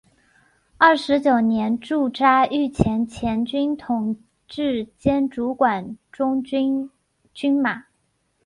[0.79, 6.89] 二十九年驻扎御前前军统制兼主管中军
[7.35, 7.85] 军马。